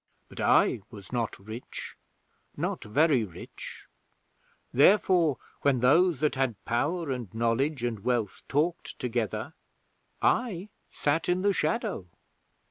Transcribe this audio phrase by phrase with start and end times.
[0.29, 1.95] But I was not rich
[2.57, 3.85] not very rich.
[4.73, 9.53] Therefore, when those that had power and knowledge and wealth talked together,
[10.19, 12.07] I sat in the shadow.